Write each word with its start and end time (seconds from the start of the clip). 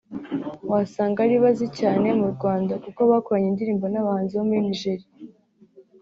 wasanga 0.71 1.17
ari 1.25 1.35
bo 1.41 1.47
azi 1.51 1.67
cyane 1.79 2.07
mu 2.19 2.27
Rwanda 2.35 2.73
kuko 2.83 2.99
bakoranye 3.11 3.47
indirimbo 3.49 3.85
n’abahanzi 3.89 4.33
bo 4.35 4.43
muri 4.47 4.61
Nigeria 4.67 5.07